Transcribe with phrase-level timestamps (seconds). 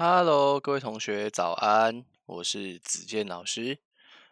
[0.00, 3.78] Hello，各位同学早安，我是子健老师。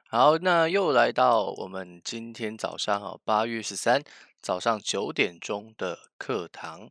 [0.09, 4.05] 好，那又来到我们今天早上哈，八月十三
[4.41, 6.89] 早上九点钟的课堂。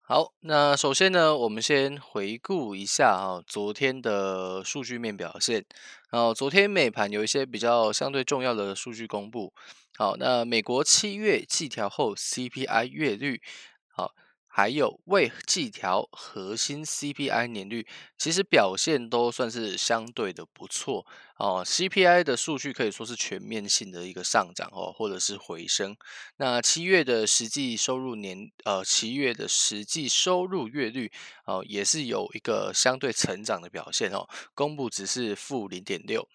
[0.00, 5.62] 好，那首先呢，我们先回顾一下哈昨天的数据面表现。
[6.08, 9.52] 然后昨天美盘有一些比较相对重要的数据公布。
[9.98, 13.42] 好，那美国七月季调后 CPI 月率。
[13.88, 14.14] 好
[14.56, 17.84] 还有未计调核心 CPI 年率，
[18.16, 21.04] 其实表现都算是相对的不错
[21.38, 21.64] 哦。
[21.66, 25.96] CPI 的数据可以说是全面性的一个上涨哦，或者是回升。
[26.36, 31.10] 那七月的实际收入年呃，七月的实际收入月率
[31.46, 34.24] 哦，也是有一个相对成长的表现哦。
[34.54, 36.28] 公布值是负零点六，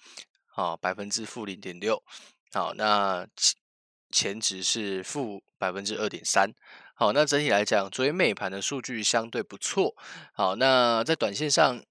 [0.47, 2.03] 好，百分之负零点六。
[2.51, 3.55] 好，那前
[4.11, 6.51] 前值是负百分之二点三。
[6.99, 9.95] 好，那整体来讲，昨天美盘的数据相对不错。
[10.33, 11.81] 好，那在短线上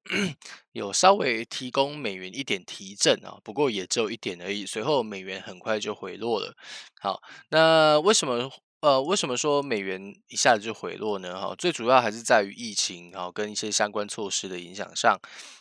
[0.73, 4.67] 有稍微提供美元一点提振啊，不过也只有一点而已。
[4.67, 6.55] 随后美元很快就回落了。
[7.01, 8.51] 好，那为什么
[8.81, 11.41] 呃为什么说美元一下子就回落呢？
[11.41, 15.19] 哈，最主要还是在于疫情哈跟一些相关措施的影响上。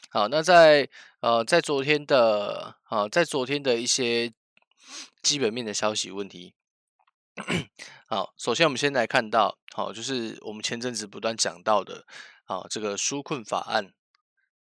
[0.09, 0.85] 好，那在
[1.21, 4.29] 呃在昨天的啊在昨天的一些
[5.23, 6.53] 基本面的消息问题。
[8.07, 12.05] 好，首先我们先来看到，好，就是我们前阵子不断讲到的，
[12.45, 13.91] 啊，这个纾困法案，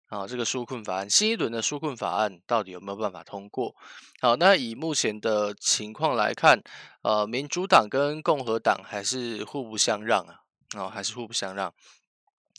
[0.08, 3.76] 啊，这个纾困法案，新一轮的纾困法案到底有没有办法通过？
[4.22, 6.62] 好，那以目前的情况来看，
[7.02, 10.40] 呃，民主党跟共和党还是互不相让啊，
[10.78, 11.74] 啊，还是互不相让。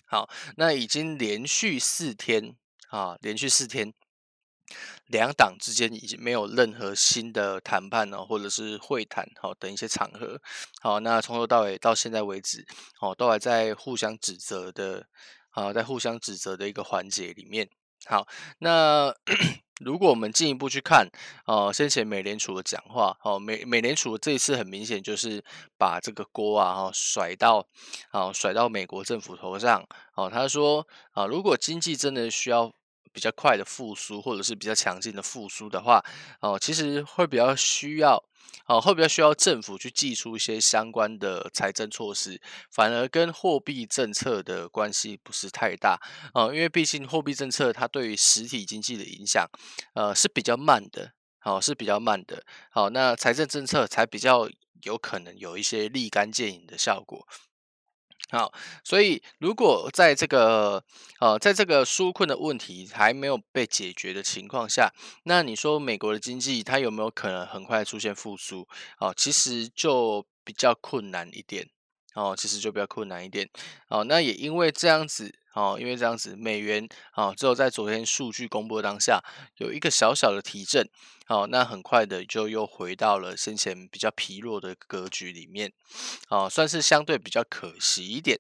[0.07, 2.55] 好，那已经连续四天，
[2.91, 3.93] 啊，连续四天。
[5.09, 10.41] 两党之间已经没有任何新的谈判哦，或者是会谈好等一些场合，
[10.81, 12.67] 好，那从头到尾到现在为止，
[13.01, 15.07] 哦，都还在互相指责的，
[15.51, 17.69] 啊，在互相指责的一个环节里面。
[18.07, 18.27] 好，
[18.59, 19.15] 那
[19.85, 21.07] 如果我们进一步去看，
[21.47, 25.45] 哦，先前美联储的讲话，哦，美美联储这一次很明显就是
[25.79, 27.67] 把这个锅啊，哈，甩到，
[28.11, 32.73] 啊，甩到美国政府头上，哦，他说，啊，如果经济真的需要。
[33.15, 36.05] 比较快的复苏，或者是比较强劲的复苏的话，
[36.41, 38.23] 哦，其实会比较需要，
[38.67, 42.41] 哦，会比较需要政府去祭出一些相关的财政措施，
[42.73, 45.97] 反而跟货币政策的关系不是太大，
[46.35, 49.49] 哦，因为毕竟货币政策它对于实体经济的影响，
[49.95, 51.13] 呃，是比较慢的，
[51.45, 54.51] 哦，是比较慢的，好，那财政政策才比较
[54.83, 57.27] 有可能有一些立竿见影的效果。
[58.31, 60.83] 好，所以如果在这个
[61.21, 64.91] 呃，在这个纾困的问题还没有被解决的情况下，
[65.25, 68.67] 那你说美国的经济它有没有可能很快出现复苏？
[68.99, 71.69] 哦，其实就比较困难一点。
[72.15, 73.49] 哦，其实就比较困难一点。
[73.89, 75.39] 哦，那也因为这样子。
[75.55, 79.23] 哦，因为这样子，美元啊，只有在昨天数据公布当下
[79.59, 80.85] 有一个小小的提振，
[81.29, 85.73] 哦，那很快的就又回到了先前比较疲弱的格局里面，
[86.29, 88.37] 哦，算是相对比较可惜一点。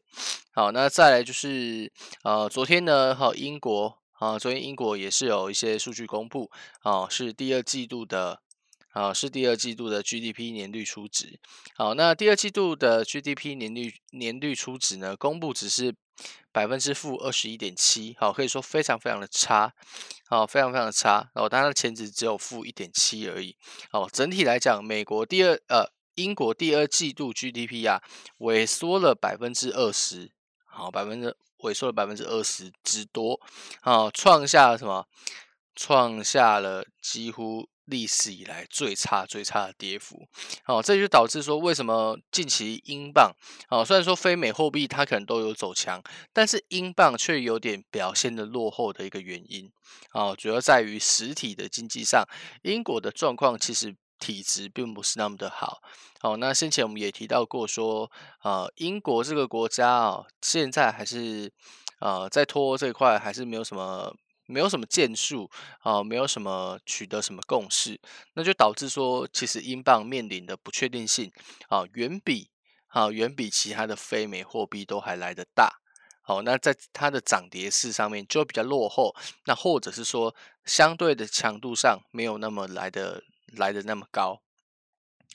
[0.54, 1.92] 好，那再来就是，
[2.24, 6.50] 呃，昨天呢，哈，英国啊，昨天英国也是有一些数据公布，
[6.80, 8.40] 啊，是第二季度的。
[8.94, 11.40] 啊，是第二季度的 GDP 年率初值。
[11.76, 15.92] 好，那第二季度的 GDP 年率年率初值呢，公布只是
[16.52, 19.74] 百分之负二十一点七，好，可以说非常非常的差，
[20.28, 21.28] 好，非常非常的差。
[21.34, 23.56] 然后它的前值只有负一点七而已。
[23.90, 28.00] 好，整体来讲，美国第二呃，英国第二季度 GDP 啊，
[28.38, 30.30] 萎缩了百分之二十，
[30.64, 33.40] 好，百分之萎缩了百分之二十之多，
[33.82, 35.08] 好，创下了什么？
[35.74, 37.68] 创下了几乎。
[37.86, 40.26] 历史以来最差最差的跌幅，
[40.64, 43.34] 好，这就导致说，为什么近期英镑，
[43.68, 49.70] 好，虽然说非美货币它可能都有走强，但是英镑却有点表现的落后的一个原因，
[50.12, 52.24] 啊，主要在于实体的经济上，
[52.62, 55.82] 英国的状况其实体质并不是那么的好，
[56.20, 61.52] 好，那先前我们也提到过说，啊，英国这个国家啊，现在还是，
[61.98, 64.14] 啊，在脱欧这一块还是没有什么。
[64.46, 68.00] 没有什么建树啊，没有什么取得什么共识，
[68.34, 71.32] 那就导致说，其实英镑面临的不确定性
[71.68, 72.50] 啊，远比
[72.88, 75.80] 啊远比其他的非美货币都还来得大。
[76.26, 80.34] 好，那在它的涨跌势上面就比较落后，那或者是说
[80.64, 84.40] 相对的强度上没有那么来的来的那么高。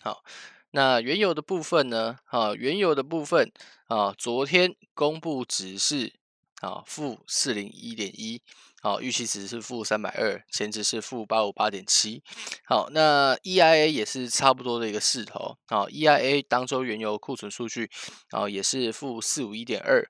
[0.02, 0.24] 好，
[0.72, 2.18] 那原油的部分呢？
[2.26, 3.52] 啊，原油的部分
[3.86, 6.14] 啊，昨天公布值是
[6.62, 8.42] 啊负四零一点一。
[8.82, 12.24] 好，预期值是负三百二，前值是负八五八点七。
[12.66, 15.58] 好，那 EIA 也是差不多的一个势头。
[15.68, 17.90] 好，EIA 当周原油库存数据，
[18.32, 20.10] 啊，也是负四五一点二。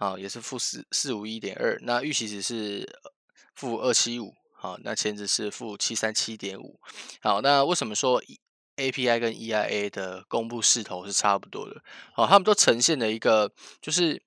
[0.00, 2.88] 好，也是负四四五一点二，那预期值是
[3.56, 6.78] 负二七五，好，那前值是负七三七点五，
[7.20, 8.22] 好，那为什么说
[8.76, 11.82] API 跟 EIA 的公布势头是差不多的？
[12.14, 13.50] 好，他们都呈现了一个
[13.82, 14.22] 就是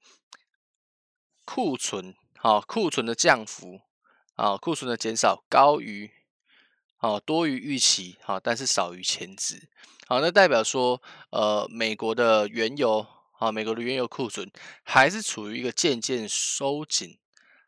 [1.45, 3.81] 库存，好，库存的降幅，
[4.35, 6.09] 啊，库存的减少高于，
[6.97, 9.69] 好，多于预期，好，但是少于前值，
[10.07, 13.05] 好，那代表说，呃，美国的原油。
[13.41, 14.51] 啊，美国的原油库存
[14.83, 17.17] 还是处于一个渐渐收紧，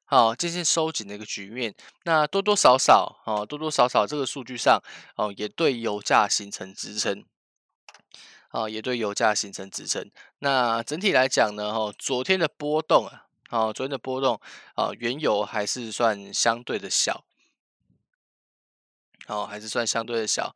[0.05, 1.73] 好，渐渐收紧的一个局面。
[2.03, 4.79] 那多多少少，啊，多多少少这个数据上，
[5.15, 7.25] 哦，也对油价形成支撑，
[8.49, 10.11] 啊，也对油价形成支撑。
[10.37, 13.22] 那整体来讲呢，哈，昨天的波动啊，
[13.53, 14.41] 哦，昨天的波动
[14.73, 17.23] 啊，原油还是算相对的小，
[19.27, 20.55] 好，还是算相对的小，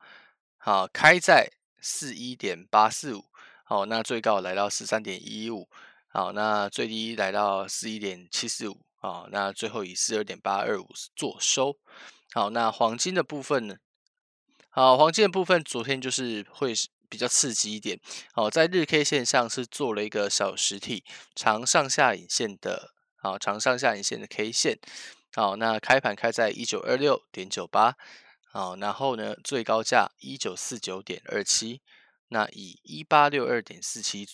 [0.57, 3.25] 好，开在四一点八四五。
[3.63, 5.69] 好，那最高来到十三点一五，
[6.07, 11.77] 好，那最低来到十一点七四五，好，那最后以十二点八二五做收。
[12.33, 13.75] 好，那黄金的部分呢？
[14.69, 16.73] 好，黄金的部分昨天就是会
[17.09, 17.99] 比较刺激一点。
[18.33, 21.03] 好，在日 K 线上是做了一个小实体
[21.35, 24.79] 长上下影线的，好，长上下影线的 K 线。
[25.33, 27.95] 好，那开盘开在一九二六点九八，
[28.51, 31.81] 好，然后呢，最高价一九四九点二七。
[32.29, 34.27] 那以一八六二点四七，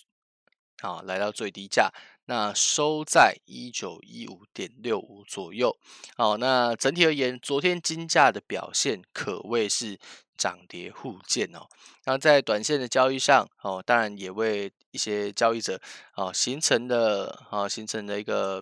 [0.82, 1.92] 啊，来到最低价，
[2.26, 5.78] 那收在一九一五点六五左右。
[6.16, 10.00] 好，那整体而言，昨天金价的表现可谓是
[10.38, 11.68] 涨跌互见哦。
[12.06, 15.80] 那在短线的交易上，哦，当然也为一些交易者，
[16.16, 18.62] 哦，形成的啊，形成了一个，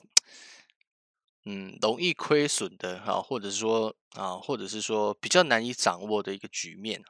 [1.45, 7.03] 嗯，容易亏损的，哈，或者是说啊，或者是说比较难以掌握的一个局面。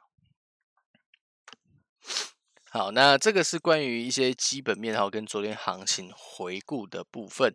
[2.70, 7.54] 好，那这个是关于一些基本面哈，跟昨天行情回顾的部分。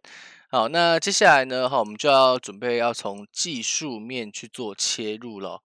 [0.50, 5.64] 好，那接下来呢，哈，我们就要准备要从技术面去做切入了。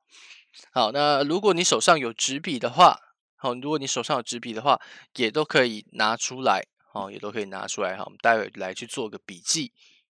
[0.73, 2.99] 好，那如果你手上有纸笔的话，
[3.37, 4.81] 好，如果你手上有纸笔的话，
[5.17, 9.73] 也都可以拿出来，好，也都可以拿出来哈，我们待会来去做个笔记。